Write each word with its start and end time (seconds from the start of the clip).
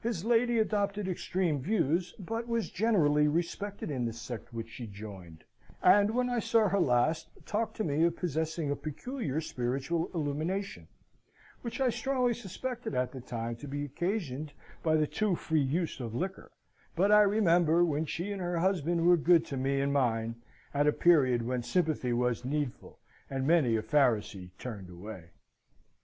His 0.00 0.24
lady 0.24 0.58
adopted 0.58 1.06
extreme 1.06 1.60
views, 1.60 2.14
but 2.18 2.48
was 2.48 2.68
greatly 2.68 3.28
respected 3.28 3.92
in 3.92 4.04
the 4.06 4.12
sect 4.12 4.52
which 4.52 4.68
she 4.70 4.88
joined; 4.88 5.44
and 5.80 6.10
when 6.10 6.28
I 6.28 6.40
saw 6.40 6.66
her 6.68 6.80
last, 6.80 7.28
talked 7.46 7.76
to 7.76 7.84
me 7.84 8.02
of 8.02 8.16
possessing 8.16 8.72
a 8.72 8.74
peculiar 8.74 9.40
spiritual 9.40 10.10
illumination, 10.16 10.88
which 11.60 11.80
I 11.80 11.90
strongly 11.90 12.34
suspected 12.34 12.96
at 12.96 13.12
the 13.12 13.20
time 13.20 13.54
to 13.58 13.68
be 13.68 13.84
occasioned 13.84 14.52
by 14.82 14.96
the 14.96 15.06
too 15.06 15.36
free 15.36 15.62
use 15.62 16.00
of 16.00 16.12
liquor: 16.12 16.50
but 16.96 17.12
I 17.12 17.20
remember 17.20 17.84
when 17.84 18.04
she 18.04 18.32
and 18.32 18.42
her 18.42 18.58
husband 18.58 19.06
were 19.06 19.16
good 19.16 19.46
to 19.46 19.56
me 19.56 19.80
and 19.80 19.92
mine, 19.92 20.42
at 20.74 20.88
a 20.88 20.92
period 20.92 21.42
when 21.46 21.62
sympathy 21.62 22.12
was 22.12 22.44
needful, 22.44 22.98
and 23.30 23.46
many 23.46 23.76
a 23.76 23.82
Pharisee 23.84 24.50
turned 24.58 24.90
away. 24.90 25.30